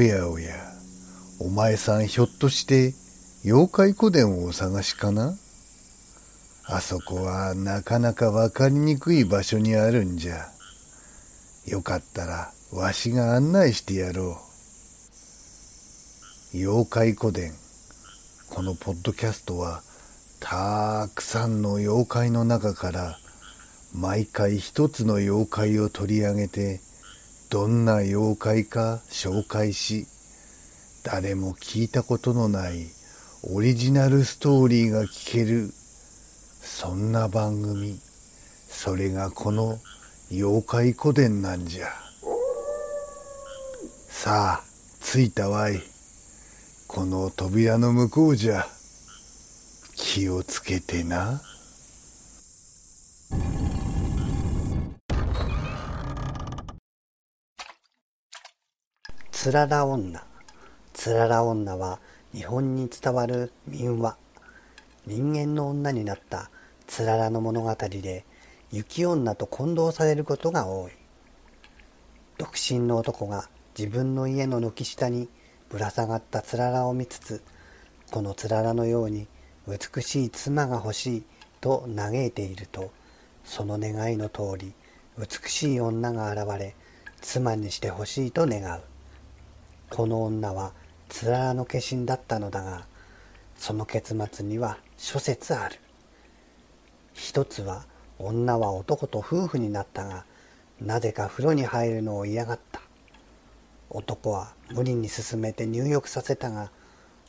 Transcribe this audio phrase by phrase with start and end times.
[0.00, 0.54] おやおや、
[1.40, 2.94] お前さんひょっとして
[3.44, 5.36] 妖怪古殿をお探しかな？
[6.64, 10.46] あそこはなかなかわかりにくい場所にあるんじゃ。
[11.66, 14.40] よかったらわしが案内してやろ
[16.54, 16.56] う。
[16.56, 17.52] 妖怪古殿。
[18.48, 19.82] このポッドキャストは
[20.40, 23.18] たくさんの妖怪の中から
[23.94, 26.80] 毎回一つの妖怪を取り上げて
[27.50, 30.06] どんな妖怪か紹介し
[31.02, 32.86] 誰も聞いたことのない
[33.42, 35.72] オリジナルストーリーが聞ける
[36.60, 37.98] そんな番組。
[38.68, 39.78] それがこの
[40.30, 41.88] 妖怪古典なんじゃ。
[44.08, 44.64] さあ
[45.02, 45.82] 着いたわい。
[46.86, 48.66] この扉の向こうじゃ。
[49.96, 51.42] 気をつけてな。
[59.42, 60.22] つらら女。
[60.92, 61.98] つらら女は
[62.34, 64.18] 日本に伝わる民話。
[65.06, 66.50] 人間の女になった
[66.86, 68.26] つららの物語で
[68.70, 70.92] 雪女と混同されることが多い。
[72.36, 75.26] 独身の男が自分の家の軒下に
[75.70, 77.42] ぶら下がったつららを見つつ
[78.10, 79.26] このつららのように
[79.66, 81.22] 美しい妻が欲しい
[81.62, 82.92] と嘆いていると
[83.44, 84.74] その願いの通り
[85.18, 86.74] 美しい女が現れ
[87.22, 88.89] 妻にしてほしいと願う。
[89.90, 90.72] この女は
[91.08, 92.86] つららの化身だったのだが
[93.56, 95.76] その結末には諸説ある。
[97.12, 97.84] 一つは
[98.18, 100.24] 女は男と夫婦になったが
[100.80, 102.80] なぜか風呂に入るのを嫌がった。
[103.90, 106.70] 男は無理に進めて入浴させたが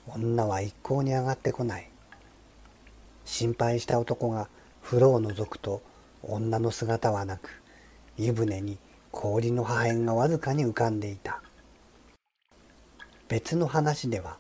[0.08, 1.90] 女は一向に上がってこない。
[3.26, 4.48] 心配した男が
[4.84, 5.82] 風呂を覗くと
[6.22, 7.62] 女の姿はなく
[8.18, 8.78] 湯船に
[9.12, 11.42] 氷の破片がわずかに浮かんでいた。
[13.32, 14.36] 別の話では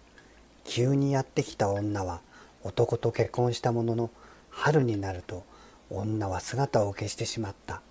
[0.65, 2.19] 急にやってきた女は
[2.61, 4.09] 男と結婚したものの
[4.49, 5.45] 春になると
[5.89, 7.81] 女は姿を消してしまった。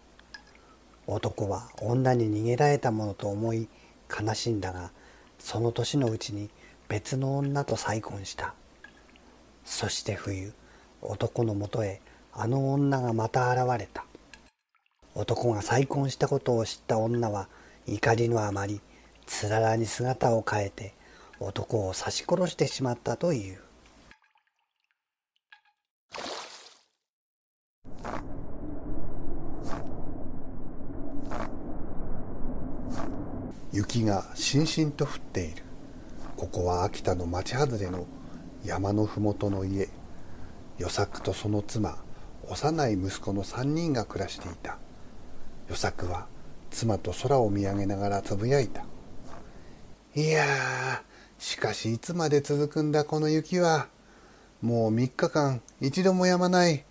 [1.07, 3.67] 男は女に逃げられたものと思い
[4.11, 4.91] 悲しんだが
[5.39, 6.51] その年のうちに
[6.87, 8.53] 別の女と再婚した。
[9.65, 10.53] そして冬
[11.01, 12.03] 男のもとへ
[12.35, 14.05] あの女がまた現れた。
[15.15, 17.49] 男が再婚したことを知った女は
[17.87, 18.83] 怒りのあまり
[19.31, 20.93] つらに姿を変えて
[21.39, 23.59] 男を刺し殺してしまったという。
[33.73, 35.63] 雪がしんしんと降っている。
[36.37, 38.07] ここは秋田の町外れの
[38.65, 39.89] 山の麓の家。
[40.77, 42.03] 与作とその妻
[42.49, 44.79] 幼い息子の3人が暮らしていた。
[45.69, 46.27] 与作は
[46.71, 48.90] 妻と空を見上げながらつぶやいた。
[50.17, 51.05] いや
[51.39, 53.87] しかしいつまで続くんだこの雪は。
[54.61, 56.85] もう3日間一度も止まない。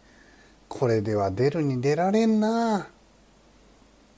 [0.70, 2.88] これでは出るに出られんな。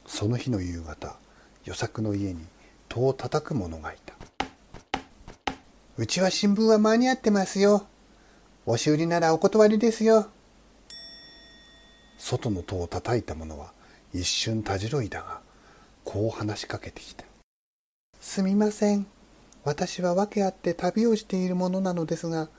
[0.05, 1.15] その日の夕方
[1.63, 2.45] 与作の家に
[2.89, 4.13] 戸を叩く者がいた。
[5.97, 7.87] うちは新聞は間に合ってますよ。
[8.67, 10.27] 押し売りならお断りですよ。
[12.19, 13.73] 外の戸を叩いた者は
[14.13, 15.41] 一瞬たじろいだが
[16.03, 17.30] こう話しかけてきた。
[18.21, 19.07] すみません。
[19.63, 22.49] 私は訳あって旅をしているものなのですが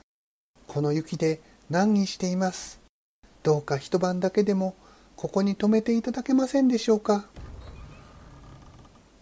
[0.67, 2.81] この雪で難儀しています。
[3.43, 4.75] どうか一晩だけでも
[5.15, 7.27] ここに泊めていただけませんでしょうか。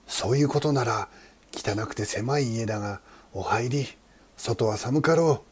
[0.08, 1.10] そういうことなら
[1.54, 3.02] 汚くて狭い家だが
[3.34, 3.88] お入り
[4.36, 5.44] 外は寒かろ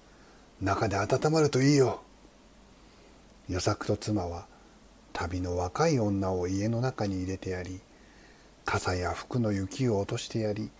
[0.62, 0.66] う。
[0.66, 2.02] 中で温まるといいよ。
[3.48, 4.48] 与作と妻は
[5.14, 7.80] 旅の若い女を家の中に入れてやり
[8.66, 10.72] 傘や服の雪を落としてやり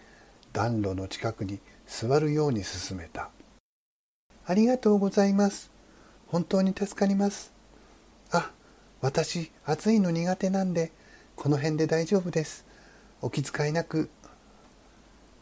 [0.54, 3.30] 暖炉の近くに座るように勧めた。
[4.46, 5.70] ありがとうございます。
[6.28, 7.52] 本当に助かります。
[8.32, 8.52] あ
[9.02, 10.92] 私暑いの苦手なんで
[11.36, 12.66] この辺で大丈夫です。
[13.22, 14.10] お気遣いなく。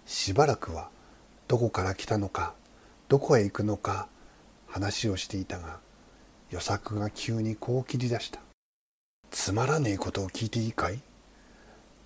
[0.06, 0.89] しばらくは
[1.48, 2.54] どこから来たのか
[3.07, 4.07] どこへ行くのか
[4.68, 5.80] 話をしていたが
[6.50, 8.39] 与作が急にこう切り出した。
[9.31, 11.00] つまらねえことを聞いていいかい？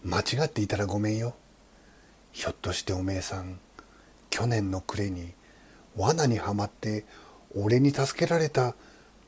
[0.04, 1.36] 間違っていたらごめんよ。
[2.32, 3.60] ひょっとしておめえさん
[4.30, 5.34] 去年の暮れに
[5.96, 7.06] 罠にはまって
[7.56, 8.76] 俺に助けられた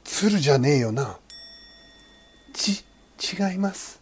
[0.04, 1.18] 鶴じゃねえよな。
[2.54, 2.84] ち
[3.20, 4.02] 違います。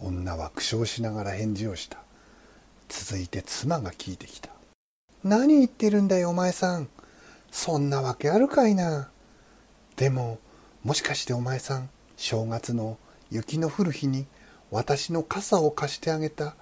[0.00, 1.98] 女は苦笑しながら返事をした。
[2.88, 4.50] 続いて妻が聞いてきた。
[5.24, 6.88] 何言ってるんだよお前さん。
[7.50, 9.10] そんなわけあるかいな。
[9.96, 10.38] でも
[10.84, 12.96] もしかしてお前さん正月の
[13.30, 14.26] 雪の降る日に
[14.70, 16.54] 私の傘を貸してあげた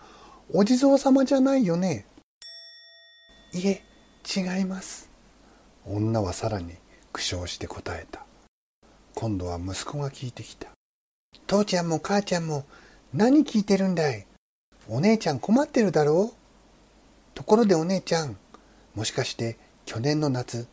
[0.51, 2.07] お地蔵様じゃないよね。
[3.53, 3.83] いえ
[4.35, 5.11] 違います。
[5.85, 6.73] 女はさらに
[7.13, 8.25] 苦笑して答えた。
[9.15, 10.69] 今度は息子が聞いてきた。
[11.47, 12.65] 父ちゃんも母ちゃんも
[13.13, 14.27] 何聞いてるんだい。
[14.89, 16.37] お姉ちゃん困ってるだろう。
[17.35, 18.39] ところでお姉ちゃん
[18.95, 20.67] もしかして去年の夏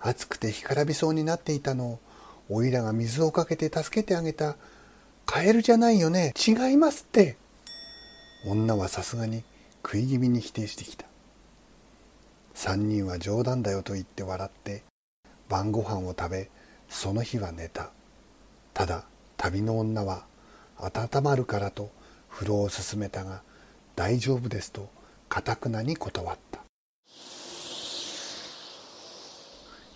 [0.00, 2.00] 暑くて干からびそうになっていたのを
[2.48, 4.56] おいらが水をかけて助けてあげた。
[5.26, 6.34] カエルじゃないよね。
[6.36, 7.36] 違いますって。
[8.44, 9.44] 女はさすがに
[9.84, 11.06] 食い気味に否定してきた。
[12.54, 14.82] 三人は冗談だよと言って笑って
[15.48, 16.50] 晩ご飯を食べ
[16.88, 17.90] その日は寝た。
[18.74, 19.04] ただ
[19.36, 20.24] 旅の女は
[20.78, 21.90] 温まるからと
[22.30, 23.42] 風呂を勧めたが
[23.94, 24.88] 大丈夫ですと
[25.28, 26.60] かたくなに断った。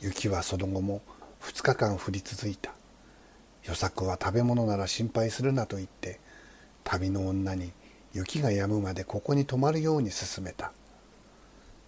[0.01, 1.03] 雪はその後も
[1.43, 2.73] 2日間降り続いた。
[3.65, 6.21] 与作は食べ物なら心配するなと言って
[6.85, 7.73] 旅の女に
[8.17, 10.73] 雪が止むまでここに泊まるように勧めた。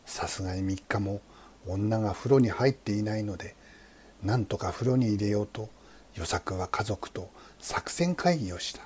[0.05, 1.23] さすがに3日も
[1.67, 3.57] 女が風呂に入っていないので
[4.23, 5.71] なんとか風呂に入れようと
[6.15, 8.83] 与作は家族と作戦会議をした。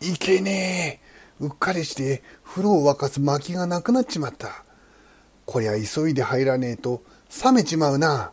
[0.00, 1.00] いけね
[1.40, 1.44] え！
[1.44, 4.64] うっかりして風呂を沸かす薪がなくなっちまった。
[5.44, 7.02] こりゃ急いで入らねえと
[7.44, 8.30] 冷めちまうな。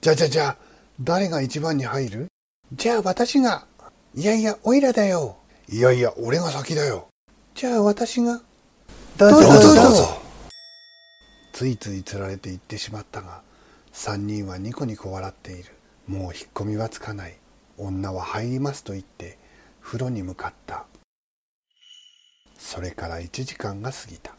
[0.00, 0.56] じゃじゃじゃ
[1.00, 2.28] 誰が一番に入る？
[2.72, 3.66] じゃあ私が。
[4.14, 5.38] いやいやおいらだよ。
[5.68, 7.08] いやいや俺が先だよ。
[7.54, 8.42] じゃあ私が？
[9.16, 9.40] どうぞ。
[9.40, 9.74] どうぞ。
[9.74, 10.22] どうぞ。
[11.52, 13.42] ついついつられて行ってしまったが
[13.92, 15.72] 三人はニコニコ笑っている。
[16.06, 17.38] もう引っ込みはつかない。
[17.78, 19.38] 女は入りますと言って
[19.80, 20.84] 風呂に向かった。
[22.58, 24.34] それから1時間が過ぎた。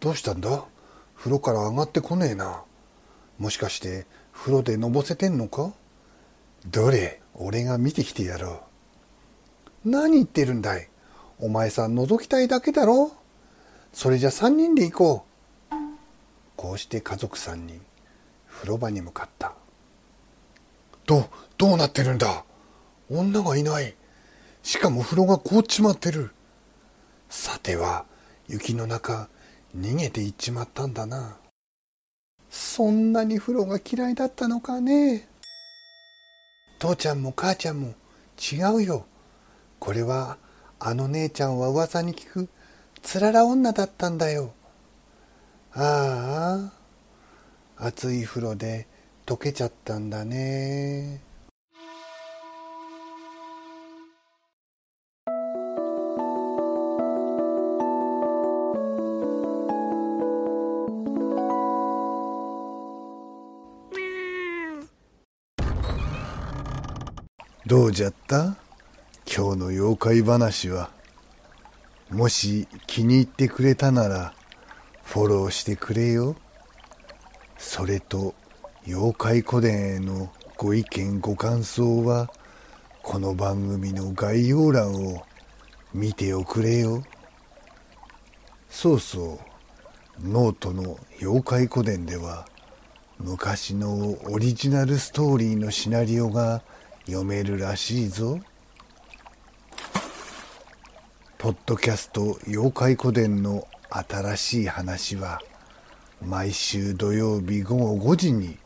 [0.00, 0.64] どうしたんだ？
[1.16, 2.62] 風呂から上がってこねえな。
[3.38, 5.72] もしかして風呂でのぼせてんのか？
[6.66, 7.22] どれ？
[7.34, 8.60] 俺が見てきてやろう
[9.84, 10.88] 何言ってるんだい？
[11.40, 13.12] お前さん覗きたいだけだろ？
[13.92, 15.24] それじゃ三人で行こ
[15.70, 15.74] う。
[16.56, 17.80] こうして家族三人
[18.48, 19.54] 風呂場に向かった。
[21.06, 22.44] どどうなってるんだ？
[23.10, 23.94] 女がいない。
[24.62, 26.30] しかも風呂が凍っちまってる。
[27.28, 28.04] さては
[28.46, 29.28] 雪の中
[29.76, 31.36] 逃げていっちまったんだな。
[32.50, 35.28] そんなに風呂が嫌いだったのかね？
[36.78, 37.94] 父ちゃんも母ちゃんも
[38.38, 39.06] 違うよ。
[39.82, 40.38] これは
[40.78, 42.48] あの姉ちゃんは噂に聞く
[43.02, 44.52] つらら女だったんだよ。
[45.74, 46.70] あ
[47.78, 48.86] あ熱い風呂で
[49.26, 51.20] 溶けちゃったんだね。
[67.66, 68.61] どうじゃった？
[69.34, 70.90] 今日の妖怪話は
[72.10, 74.34] もし気に入ってくれたなら
[75.04, 76.36] フォローしてくれよ。
[77.56, 78.34] それと
[78.86, 82.30] 妖怪古伝へのご意見ご感想は
[83.02, 85.24] この番組の概要欄を
[85.94, 87.02] 見ておくれよ。
[88.68, 89.40] そうそ
[90.22, 92.46] うノートの妖怪古伝では
[93.18, 96.62] 昔のオリジナルストーリーのシナリオが
[97.06, 98.38] 読めるらしいぞ。
[101.42, 105.40] ポッドキャスト「妖怪古典」の新しい話は
[106.24, 108.60] 毎週土曜日午後5時に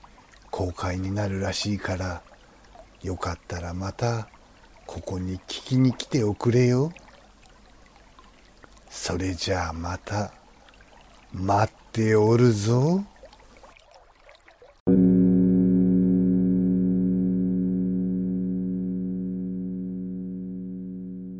[0.50, 2.22] 公開になるらしいから
[3.02, 4.28] よかったらまた
[4.86, 6.92] ここに聞きに来ておくれよ
[8.90, 10.34] それじゃあまた
[11.32, 13.02] 待っておるぞ。